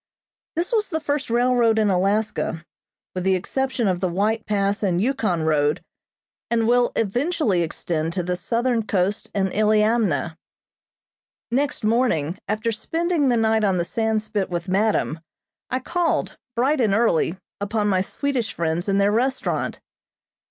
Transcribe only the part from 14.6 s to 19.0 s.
madam, I called, bright and early, upon my Swedish friends in